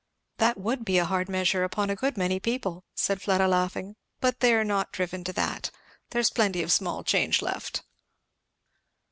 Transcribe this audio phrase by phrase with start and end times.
[0.37, 3.97] "That would be a hard measure upon a good many people," said Fleda laughing.
[4.19, 5.69] "But they're not driven to that.
[6.09, 7.83] There's plenty of small change left."